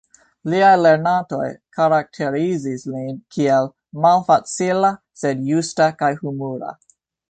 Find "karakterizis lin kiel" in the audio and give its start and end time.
1.81-3.71